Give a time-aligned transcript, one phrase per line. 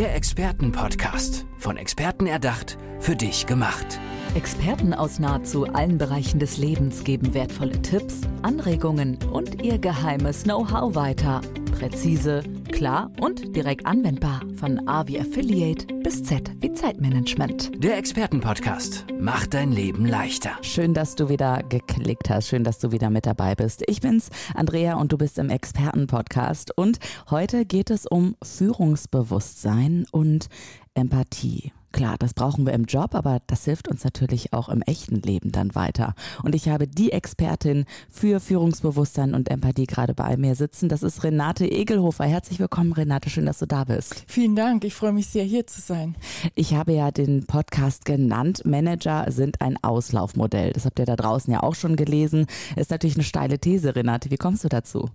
[0.00, 1.44] Der Expertenpodcast.
[1.58, 4.00] Von Experten erdacht, für dich gemacht.
[4.36, 10.94] Experten aus nahezu allen Bereichen des Lebens geben wertvolle Tipps, Anregungen und ihr geheimes Know-how
[10.94, 11.40] weiter.
[11.72, 14.42] Präzise, klar und direkt anwendbar.
[14.56, 17.82] Von A wie Affiliate bis Z wie Zeitmanagement.
[17.82, 20.52] Der Expertenpodcast macht dein Leben leichter.
[20.62, 22.48] Schön, dass du wieder geklickt hast.
[22.48, 23.82] Schön, dass du wieder mit dabei bist.
[23.88, 26.76] Ich bin's, Andrea, und du bist im Expertenpodcast.
[26.78, 27.00] Und
[27.30, 30.46] heute geht es um Führungsbewusstsein und
[30.94, 31.72] Empathie.
[31.92, 35.50] Klar, das brauchen wir im Job, aber das hilft uns natürlich auch im echten Leben
[35.50, 36.14] dann weiter.
[36.42, 40.88] Und ich habe die Expertin für Führungsbewusstsein und Empathie gerade bei mir sitzen.
[40.88, 42.24] Das ist Renate Egelhofer.
[42.24, 43.28] Herzlich willkommen, Renate.
[43.28, 44.24] Schön, dass du da bist.
[44.28, 44.84] Vielen Dank.
[44.84, 46.16] Ich freue mich sehr, hier zu sein.
[46.54, 48.62] Ich habe ja den Podcast genannt.
[48.64, 50.72] Manager sind ein Auslaufmodell.
[50.72, 52.46] Das habt ihr da draußen ja auch schon gelesen.
[52.76, 54.30] Ist natürlich eine steile These, Renate.
[54.30, 55.10] Wie kommst du dazu?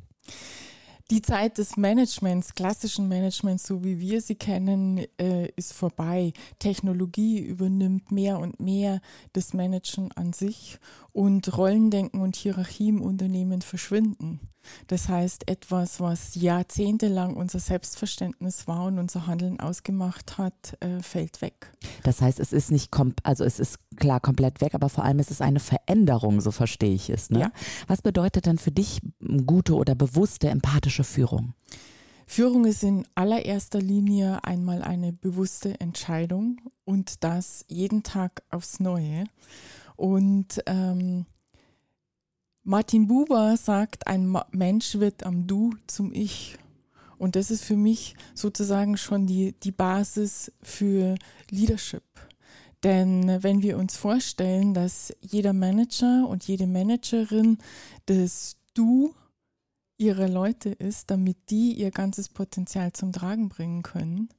[1.12, 6.34] Die Zeit des Managements, klassischen Managements, so wie wir sie kennen, äh, ist vorbei.
[6.58, 9.02] Technologie übernimmt mehr und mehr
[9.34, 10.80] das Managen an sich
[11.12, 14.39] und Rollendenken und Hierarchie im Unternehmen verschwinden.
[14.88, 21.42] Das heißt, etwas, was jahrzehntelang unser Selbstverständnis war und unser Handeln ausgemacht hat, äh, fällt
[21.42, 21.72] weg.
[22.03, 22.92] Das heißt, es ist nicht,
[23.23, 26.94] also es ist klar komplett weg, aber vor allem ist es eine Veränderung, so verstehe
[26.94, 27.30] ich es.
[27.30, 27.40] Ne?
[27.40, 27.52] Ja.
[27.88, 29.02] Was bedeutet dann für dich
[29.45, 31.53] gute oder bewusste empathische Führung?
[32.27, 39.25] Führung ist in allererster Linie einmal eine bewusste Entscheidung und das jeden Tag aufs Neue.
[39.95, 41.25] Und ähm,
[42.63, 46.57] Martin Buber sagt, ein Mensch wird am Du zum Ich.
[47.17, 51.16] Und das ist für mich sozusagen schon die, die Basis für
[51.49, 52.03] Leadership.
[52.83, 57.57] Denn wenn wir uns vorstellen, dass jeder Manager und jede Managerin
[58.07, 59.13] das Du
[60.06, 64.30] ihrer Leute ist, damit die ihr ganzes Potenzial zum Tragen bringen können.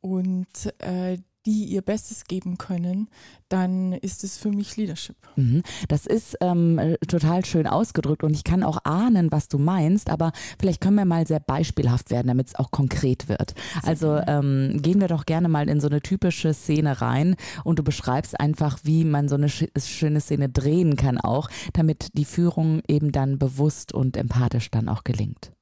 [0.00, 3.08] Und äh, die ihr Bestes geben können,
[3.48, 5.16] dann ist es für mich Leadership.
[5.36, 5.62] Mhm.
[5.88, 10.32] Das ist ähm, total schön ausgedrückt und ich kann auch ahnen, was du meinst, aber
[10.58, 13.54] vielleicht können wir mal sehr beispielhaft werden, damit es auch konkret wird.
[13.82, 17.84] Also ähm, gehen wir doch gerne mal in so eine typische Szene rein und du
[17.84, 23.12] beschreibst einfach, wie man so eine schöne Szene drehen kann auch, damit die Führung eben
[23.12, 25.52] dann bewusst und empathisch dann auch gelingt.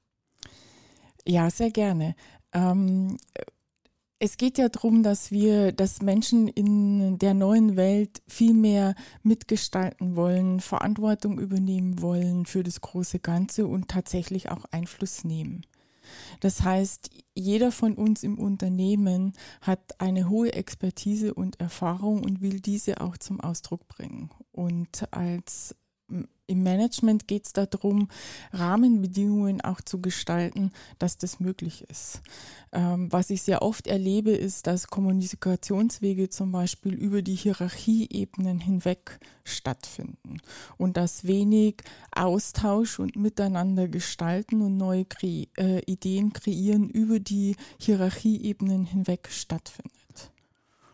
[1.26, 2.14] Ja, sehr gerne.
[2.52, 3.18] Ähm,
[4.24, 10.16] es geht ja darum, dass wir, dass Menschen in der neuen Welt viel mehr mitgestalten
[10.16, 15.66] wollen, Verantwortung übernehmen wollen für das große Ganze und tatsächlich auch Einfluss nehmen.
[16.40, 22.60] Das heißt, jeder von uns im Unternehmen hat eine hohe Expertise und Erfahrung und will
[22.60, 24.30] diese auch zum Ausdruck bringen.
[24.52, 25.76] Und als
[26.46, 28.08] im Management geht es darum,
[28.52, 32.20] Rahmenbedingungen auch zu gestalten, dass das möglich ist.
[32.72, 39.20] Ähm, was ich sehr oft erlebe, ist, dass Kommunikationswege zum Beispiel über die Hierarchieebenen hinweg
[39.44, 40.38] stattfinden
[40.76, 41.76] und dass wenig
[42.14, 50.03] Austausch und Miteinander gestalten und neue Kre äh, Ideen kreieren über die Hierarchieebenen hinweg stattfindet.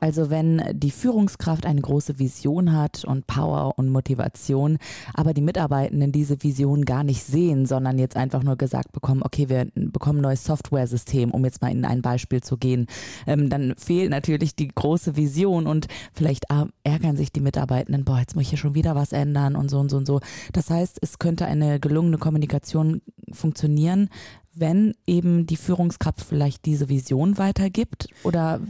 [0.00, 4.78] Also wenn die Führungskraft eine große Vision hat und Power und Motivation,
[5.14, 9.48] aber die Mitarbeitenden diese Vision gar nicht sehen, sondern jetzt einfach nur gesagt bekommen, okay,
[9.48, 12.86] wir bekommen ein neues Software-System, um jetzt mal in ein Beispiel zu gehen,
[13.26, 16.46] ähm, dann fehlt natürlich die große Vision und vielleicht
[16.84, 19.78] ärgern sich die Mitarbeitenden, boah, jetzt muss ich hier schon wieder was ändern und so
[19.78, 20.20] und so und so.
[20.52, 24.08] Das heißt, es könnte eine gelungene Kommunikation funktionieren,
[24.52, 28.08] wenn eben die Führungskraft vielleicht diese Vision weitergibt?
[28.24, 28.60] Oder?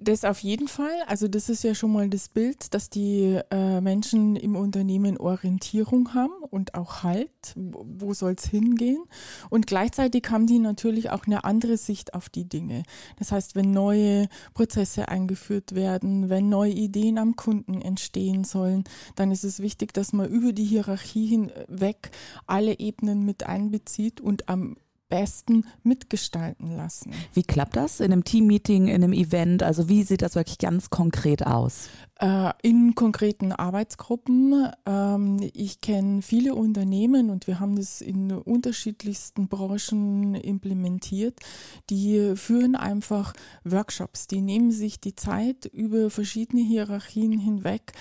[0.00, 0.94] Das auf jeden Fall.
[1.06, 6.14] Also das ist ja schon mal das Bild, dass die äh, Menschen im Unternehmen Orientierung
[6.14, 9.02] haben und auch Halt, wo soll es hingehen.
[9.50, 12.84] Und gleichzeitig haben die natürlich auch eine andere Sicht auf die Dinge.
[13.18, 18.84] Das heißt, wenn neue Prozesse eingeführt werden, wenn neue Ideen am Kunden entstehen sollen,
[19.16, 22.10] dann ist es wichtig, dass man über die Hierarchie hinweg
[22.46, 24.76] alle Ebenen mit einbezieht und am
[25.14, 27.12] besten mitgestalten lassen.
[27.34, 29.62] Wie klappt das in einem Teammeeting, in einem Event?
[29.62, 31.88] Also wie sieht das wirklich ganz konkret aus?
[32.18, 34.68] Äh, in konkreten Arbeitsgruppen.
[34.84, 41.38] Ähm, ich kenne viele Unternehmen und wir haben das in unterschiedlichsten Branchen implementiert.
[41.90, 44.26] Die führen einfach Workshops.
[44.26, 47.92] Die nehmen sich die Zeit über verschiedene Hierarchien hinweg,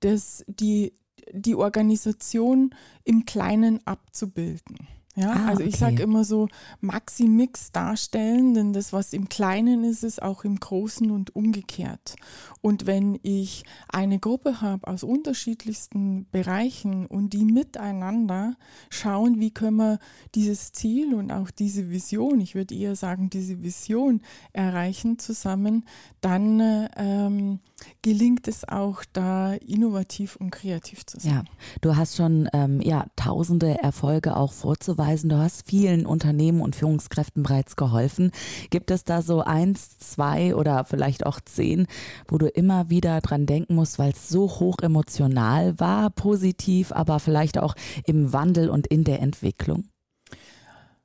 [0.00, 0.94] dass die,
[1.30, 2.74] die Organisation
[3.04, 4.88] im Kleinen abzubilden.
[5.16, 5.84] Ja, Ah, also ich okay.
[5.84, 6.48] sage immer so
[6.80, 12.16] Maxi-Mix darstellen, denn das, was im Kleinen ist, ist auch im Großen und umgekehrt.
[12.60, 18.56] Und wenn ich eine Gruppe habe aus unterschiedlichsten Bereichen und die miteinander
[18.90, 19.98] schauen, wie können wir
[20.34, 24.20] dieses Ziel und auch diese Vision, ich würde eher sagen, diese Vision
[24.52, 25.84] erreichen zusammen,
[26.22, 27.60] dann äh, ähm,
[28.02, 31.32] gelingt es auch da innovativ und kreativ zu sein.
[31.32, 31.44] Ja,
[31.80, 35.30] du hast schon ähm, ja, tausende Erfolge auch vorzuweisen.
[35.30, 38.30] Du hast vielen Unternehmen und Führungskräften bereits geholfen.
[38.70, 41.86] Gibt es da so eins, zwei oder vielleicht auch zehn,
[42.28, 47.20] wo du immer wieder dran denken musst, weil es so hoch emotional war, positiv, aber
[47.20, 47.74] vielleicht auch
[48.06, 49.84] im Wandel und in der Entwicklung?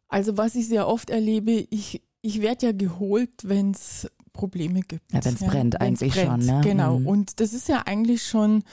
[0.09, 5.11] Also was ich sehr oft erlebe, ich, ich werde ja geholt, wenn es Probleme gibt.
[5.11, 6.61] Ja, wenn's brennt wenn's eigentlich schon, ne?
[6.63, 6.99] Genau.
[6.99, 7.07] Mhm.
[7.07, 8.63] Und das ist ja eigentlich schon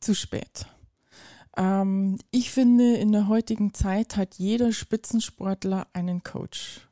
[0.00, 0.66] zu spät.
[1.56, 6.88] Ähm, ich finde, in der heutigen Zeit hat jeder Spitzensportler einen Coach.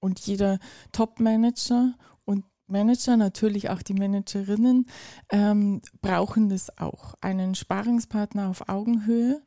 [0.00, 0.58] Und jeder
[0.90, 1.94] Top-Manager
[2.24, 4.86] und Manager, natürlich auch die Managerinnen,
[5.30, 7.14] ähm, brauchen das auch.
[7.20, 9.42] Einen Sparingspartner auf Augenhöhe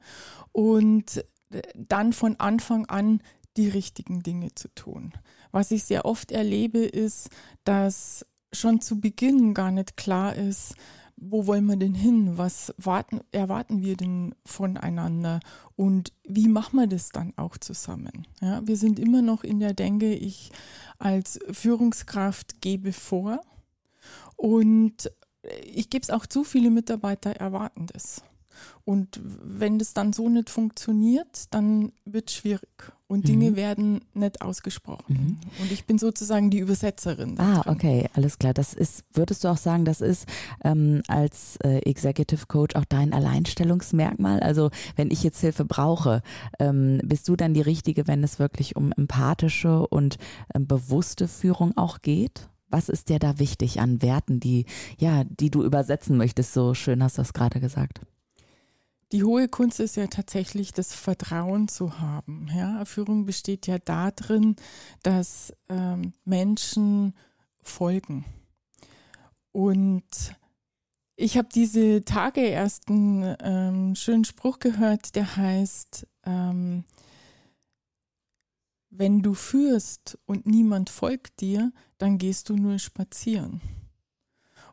[0.54, 3.22] und äh, dann von Anfang an
[3.58, 5.14] die richtigen Dinge zu tun.
[5.56, 7.30] Was ich sehr oft erlebe, ist,
[7.64, 10.76] dass schon zu Beginn gar nicht klar ist,
[11.16, 12.38] wo wollen wir denn hin?
[12.38, 15.40] Was warten, erwarten wir denn voneinander?
[15.78, 18.28] Und wie machen wir das dann auch zusammen?
[18.42, 20.52] Ja, wir sind immer noch in der Denke, ich
[21.00, 23.40] als Führungskraft gebe vor
[24.36, 25.10] und
[25.64, 28.22] ich gebe es auch zu, viele Mitarbeiter erwarten das.
[28.84, 32.70] Und wenn das dann so nicht funktioniert, dann wird es schwierig
[33.08, 33.56] und Dinge Mhm.
[33.56, 35.40] werden nicht ausgesprochen.
[35.40, 35.62] Mhm.
[35.62, 37.40] Und ich bin sozusagen die Übersetzerin.
[37.40, 37.74] Ah, drin.
[37.76, 38.54] okay, alles klar.
[38.54, 40.28] Das ist, würdest du auch sagen, das ist
[40.64, 44.40] ähm, als äh, Executive Coach auch dein Alleinstellungsmerkmal?
[44.40, 46.22] Also wenn ich jetzt Hilfe brauche,
[46.60, 50.18] ähm, bist du dann die Richtige, wenn es wirklich um empathische und
[50.54, 52.50] ähm, bewusste Führung auch geht?
[52.70, 54.66] Was ist dir da wichtig an Werten, die,
[54.98, 56.54] ja, die du übersetzen möchtest?
[56.54, 58.02] So schön hast du das gerade gesagt.
[59.12, 62.48] Die hohe Kunst ist ja tatsächlich das Vertrauen zu haben.
[62.54, 62.84] Ja?
[62.86, 64.56] Führung besteht ja darin,
[65.04, 67.14] dass ähm, Menschen
[67.62, 68.26] folgen.
[69.52, 70.36] Und
[71.16, 76.84] ich habe diese Tage erst einen ähm, schönen Spruch gehört, der heißt, ähm,
[78.90, 83.62] wenn du führst und niemand folgt dir, dann gehst du nur spazieren.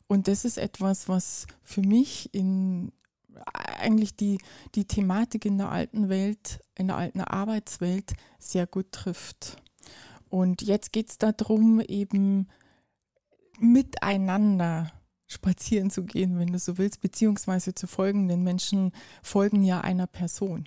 [0.07, 2.93] Und das ist etwas, was für mich in
[3.45, 4.39] eigentlich die,
[4.75, 9.57] die Thematik in der alten Welt, in der alten Arbeitswelt sehr gut trifft.
[10.29, 12.49] Und jetzt geht es darum, eben
[13.59, 14.91] miteinander
[15.27, 18.93] spazieren zu gehen, wenn du so willst, beziehungsweise zu folgen, denn Menschen
[19.23, 20.67] folgen ja einer Person.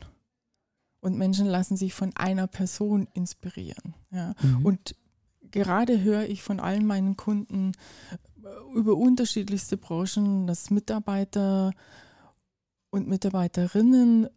[1.02, 3.94] Und Menschen lassen sich von einer Person inspirieren.
[4.12, 4.34] Ja.
[4.42, 4.66] Mhm.
[4.66, 4.96] Und
[5.52, 7.74] gerade höre ich von allen meinen Kunden
[8.12, 11.72] äh, über unterschiedlichste Branchen, dass Mitarbeiter
[12.96, 14.30] und Mitarbeiterinnen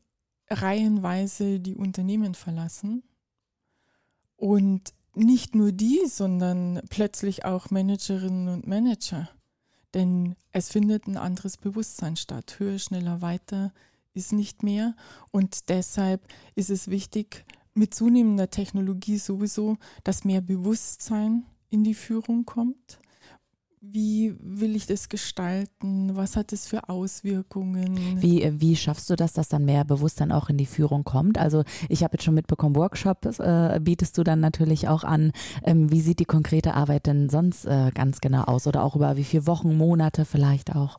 [0.51, 3.05] reihenweise die Unternehmen verlassen.
[4.37, 9.29] Und nicht nur die, sondern plötzlich auch Managerinnen und Manager.
[9.95, 12.57] Denn es findet ein anderes Bewusstsein statt.
[12.59, 13.73] Höher, schneller, weiter
[14.13, 14.97] ist nicht mehr.
[15.31, 16.27] Und deshalb
[16.57, 17.45] ist es wichtig,
[17.75, 22.99] mit zunehmender Technologie sowieso, dass mehr Bewusstsein in die Führung kommt.
[23.81, 26.17] Wie will ich das gestalten?
[26.17, 28.21] Was hat es für Auswirkungen?
[28.21, 31.39] Wie, äh, wie schaffst du das, dass dann mehr Bewusstsein auch in die Führung kommt?
[31.39, 35.33] Also ich habe jetzt schon mitbekommen, Workshops äh, bietest du dann natürlich auch an.
[35.63, 38.67] Ähm, wie sieht die konkrete Arbeit denn sonst äh, ganz genau aus?
[38.67, 40.99] Oder auch über wie viele Wochen, Monate vielleicht auch?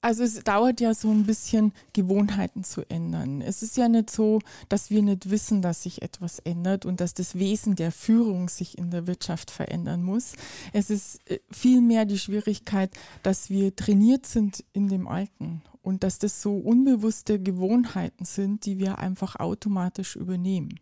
[0.00, 3.40] Also es dauert ja so ein bisschen, Gewohnheiten zu ändern.
[3.42, 4.38] Es ist ja nicht so,
[4.68, 8.78] dass wir nicht wissen, dass sich etwas ändert und dass das Wesen der Führung sich
[8.78, 10.34] in der Wirtschaft verändern muss.
[10.72, 12.92] Es ist äh, vielmehr die Schwierigkeit,
[13.24, 18.78] dass wir trainiert sind in dem Alten und dass das so unbewusste Gewohnheiten sind, die
[18.78, 20.78] wir einfach automatisch übernehmen.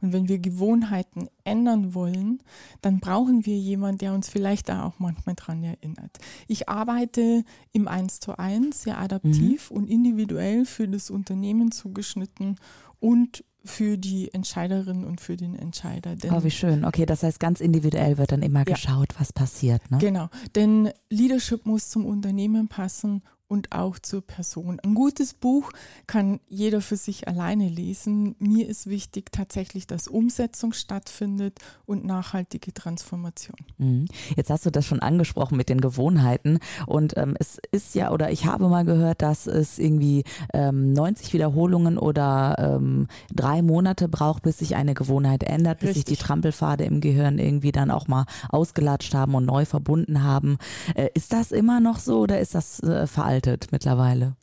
[0.00, 2.42] Und wenn wir Gewohnheiten ändern wollen,
[2.80, 6.18] dann brauchen wir jemanden, der uns vielleicht da auch manchmal dran erinnert.
[6.48, 12.56] Ich arbeite im 1 zu 1 sehr adaptiv und individuell für das Unternehmen zugeschnitten
[12.98, 16.16] und für die Entscheiderin und für den Entscheider.
[16.16, 16.84] Denn Oh, wie schön.
[16.84, 18.64] Okay, das heißt, ganz individuell wird dann immer Ja.
[18.74, 19.90] geschaut, was passiert.
[19.90, 19.98] Ne?
[19.98, 24.78] Genau, denn Leadership muss zum Unternehmen passen und auch zur Person.
[24.80, 25.72] Ein gutes Buch
[26.06, 28.36] kann jeder für sich alleine lesen.
[28.38, 33.56] Mir ist wichtig tatsächlich, dass Umsetzung stattfindet und nachhaltige Transformation.
[33.78, 34.06] Mhm.
[34.36, 38.30] Jetzt hast du das schon angesprochen mit den Gewohnheiten und ähm, es ist ja oder
[38.30, 40.22] ich habe mal gehört, dass es irgendwie
[40.54, 46.06] ähm, 90 Wiederholungen oder ähm, drei Monate braucht, bis sich eine Gewohnheit ändert, bis Richtig.
[46.06, 50.58] sich die Trampelpfade im Gehirn irgendwie dann auch mal ausgelatscht haben und neu verbunden haben.
[50.94, 53.39] Äh, ist das immer noch so oder ist das äh, veraltet?
[53.40, 54.36] Veraltet mittlerweile?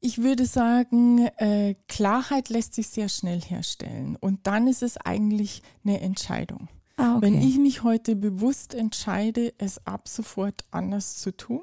[0.00, 4.16] Ich würde sagen, äh, Klarheit lässt sich sehr schnell herstellen.
[4.20, 6.68] Und dann ist es eigentlich eine Entscheidung.
[6.96, 7.22] Ah, okay.
[7.22, 11.62] Wenn ich mich heute bewusst entscheide, es ab sofort anders zu tun,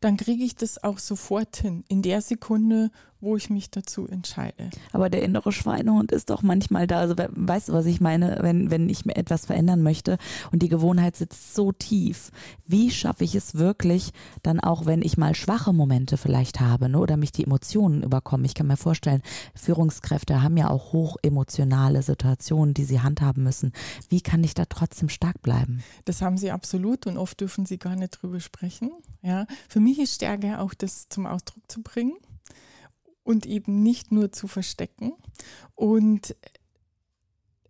[0.00, 4.70] dann kriege ich das auch sofort hin, in der Sekunde, wo ich mich dazu entscheide.
[4.92, 7.00] Aber der innere Schweinehund ist doch manchmal da.
[7.00, 10.18] Also weißt du, was ich meine, wenn, wenn ich mir etwas verändern möchte
[10.52, 12.30] und die Gewohnheit sitzt so tief,
[12.66, 16.98] wie schaffe ich es wirklich, dann auch, wenn ich mal schwache Momente vielleicht habe ne,
[16.98, 18.44] oder mich die Emotionen überkommen.
[18.44, 19.22] Ich kann mir vorstellen,
[19.54, 23.72] Führungskräfte haben ja auch hoch emotionale Situationen, die sie handhaben müssen.
[24.08, 25.82] Wie kann ich da trotzdem stark bleiben?
[26.04, 28.92] Das haben sie absolut und oft dürfen sie gar nicht drüber sprechen.
[29.22, 32.12] Ja, für mich ist Stärke auch das zum Ausdruck zu bringen
[33.28, 35.12] und eben nicht nur zu verstecken.
[35.74, 36.34] Und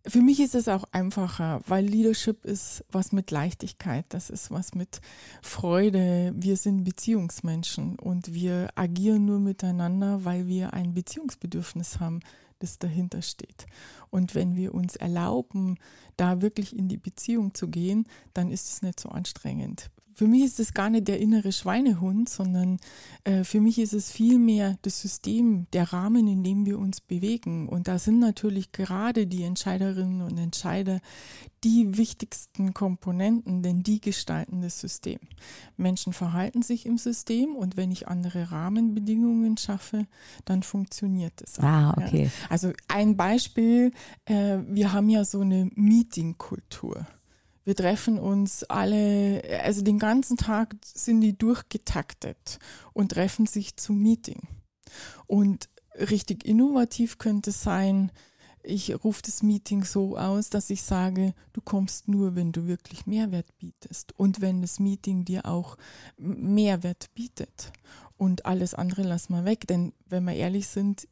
[0.06, 4.76] für mich ist es auch einfacher, weil Leadership ist was mit Leichtigkeit, das ist was
[4.76, 5.00] mit
[5.42, 6.32] Freude.
[6.36, 12.20] Wir sind Beziehungsmenschen und wir agieren nur miteinander, weil wir ein Beziehungsbedürfnis haben,
[12.60, 13.66] das dahinter steht.
[14.10, 15.76] Und wenn wir uns erlauben,
[16.16, 20.42] da wirklich in die Beziehung zu gehen, dann ist es nicht so anstrengend für mich
[20.42, 22.78] ist es gar nicht der innere Schweinehund, sondern
[23.22, 27.68] äh, für mich ist es vielmehr das System, der Rahmen, in dem wir uns bewegen.
[27.68, 31.00] Und da sind natürlich gerade die Entscheiderinnen und Entscheider
[31.62, 35.20] die wichtigsten Komponenten, denn die gestalten das System.
[35.76, 40.08] Menschen verhalten sich im System und wenn ich andere Rahmenbedingungen schaffe,
[40.44, 41.60] dann funktioniert es.
[41.60, 42.24] Ah, okay.
[42.24, 42.30] Ja.
[42.48, 43.92] Also ein Beispiel,
[44.24, 47.06] äh, wir haben ja so eine Meetingkultur.
[47.68, 52.58] Wir treffen uns alle, also den ganzen Tag sind die durchgetaktet
[52.94, 54.40] und treffen sich zum Meeting.
[55.26, 58.10] Und richtig innovativ könnte sein,
[58.62, 63.04] ich rufe das Meeting so aus, dass ich sage, du kommst nur, wenn du wirklich
[63.04, 65.76] Mehrwert bietest und wenn das Meeting dir auch
[66.16, 67.74] Mehrwert bietet.
[68.16, 71.06] Und alles andere lass mal weg, denn wenn wir ehrlich sind,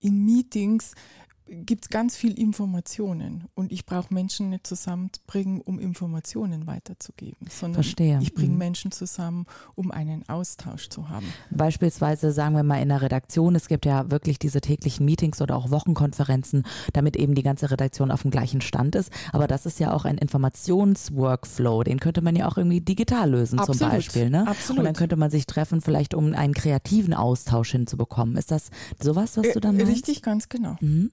[0.00, 0.96] in Meetings
[1.46, 7.82] gibt es ganz viel Informationen und ich brauche Menschen nicht zusammenbringen, um Informationen weiterzugeben, sondern
[7.82, 8.18] Verstehe.
[8.22, 8.58] ich bringe mhm.
[8.58, 11.26] Menschen zusammen, um einen Austausch zu haben.
[11.50, 15.56] Beispielsweise sagen wir mal in der Redaktion, es gibt ja wirklich diese täglichen Meetings oder
[15.56, 19.12] auch Wochenkonferenzen, damit eben die ganze Redaktion auf dem gleichen Stand ist.
[19.32, 23.58] Aber das ist ja auch ein Informationsworkflow, den könnte man ja auch irgendwie digital lösen
[23.58, 23.78] Absolut.
[23.78, 24.30] zum Beispiel.
[24.30, 24.46] Ne?
[24.46, 24.78] Absolut.
[24.78, 28.36] Und dann könnte man sich treffen, vielleicht um einen kreativen Austausch hinzubekommen.
[28.36, 28.70] Ist das
[29.02, 29.92] sowas, was du dann meinst?
[29.92, 30.76] Richtig, ganz genau.
[30.80, 31.10] Mhm.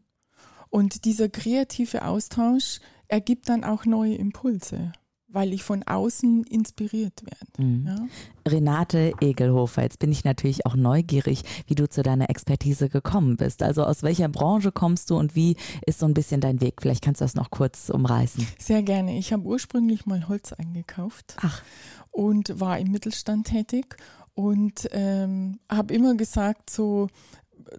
[0.69, 4.91] Und dieser kreative Austausch ergibt dann auch neue Impulse,
[5.27, 7.61] weil ich von außen inspiriert werde.
[7.61, 7.87] Mhm.
[7.87, 8.07] Ja?
[8.47, 13.63] Renate Egelhofer, jetzt bin ich natürlich auch neugierig, wie du zu deiner Expertise gekommen bist.
[13.63, 16.81] Also aus welcher Branche kommst du und wie ist so ein bisschen dein Weg?
[16.81, 18.47] Vielleicht kannst du das noch kurz umreißen.
[18.59, 19.17] Sehr gerne.
[19.17, 21.63] Ich habe ursprünglich mal Holz eingekauft Ach.
[22.11, 23.97] und war im Mittelstand tätig
[24.35, 27.07] und ähm, habe immer gesagt, so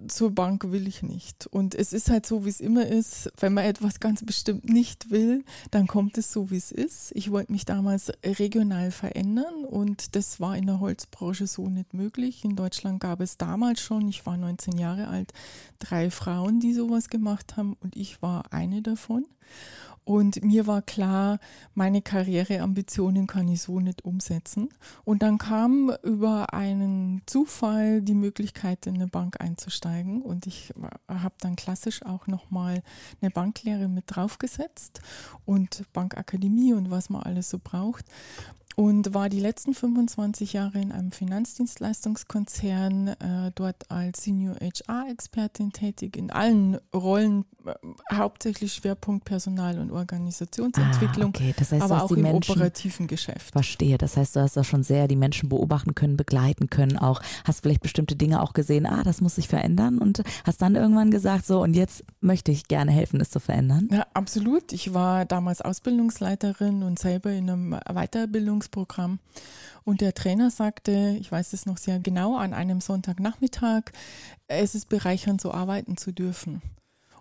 [0.09, 1.47] zur Bank will ich nicht.
[1.47, 3.30] Und es ist halt so, wie es immer ist.
[3.38, 7.12] Wenn man etwas ganz bestimmt nicht will, dann kommt es so, wie es ist.
[7.14, 12.44] Ich wollte mich damals regional verändern und das war in der Holzbranche so nicht möglich.
[12.44, 15.32] In Deutschland gab es damals schon, ich war 19 Jahre alt,
[15.78, 19.26] drei Frauen, die sowas gemacht haben und ich war eine davon.
[20.11, 21.38] Und mir war klar,
[21.76, 24.69] meine Karriereambitionen kann ich so nicht umsetzen.
[25.05, 30.21] Und dann kam über einen Zufall die Möglichkeit, in eine Bank einzusteigen.
[30.21, 30.75] Und ich
[31.07, 32.83] habe dann klassisch auch nochmal
[33.23, 35.00] eine Banklehre mit draufgesetzt
[35.45, 38.05] und Bankakademie und was man alles so braucht
[38.77, 46.17] und war die letzten 25 Jahre in einem Finanzdienstleistungskonzern, äh, dort als Senior HR-Expertin tätig,
[46.17, 47.73] in allen Rollen, äh,
[48.15, 51.55] hauptsächlich Schwerpunkt Personal- und Organisationsentwicklung, ah, okay.
[51.57, 53.53] das heißt, aber auch im Menschen, operativen Geschäft.
[53.53, 57.21] Verstehe, das heißt, du hast da schon sehr die Menschen beobachten können, begleiten können, auch
[57.45, 61.11] hast vielleicht bestimmte Dinge auch gesehen, ah, das muss sich verändern und hast dann irgendwann
[61.11, 63.89] gesagt, so und jetzt möchte ich gerne helfen, es zu verändern.
[63.91, 64.73] Ja, absolut.
[64.73, 69.19] Ich war damals Ausbildungsleiterin und selber in einem Weiterbildungs Trainingsprogramm.
[69.85, 73.85] Und der Trainer sagte, ich weiß es noch sehr genau, an einem Sonntagnachmittag,
[74.47, 76.62] es ist bereichernd, so arbeiten zu dürfen.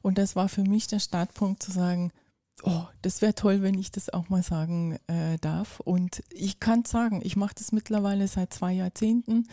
[0.02, 2.12] Und das war für mich der Startpunkt zu sagen,
[2.64, 5.80] Oh, das wäre toll, wenn ich das auch mal sagen äh, darf.
[5.80, 9.48] Und ich kann sagen, ich mache das mittlerweile seit zwei Jahrzehnten,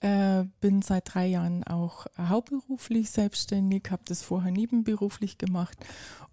[0.00, 5.78] äh, bin seit drei Jahren auch hauptberuflich selbstständig, habe das vorher nebenberuflich gemacht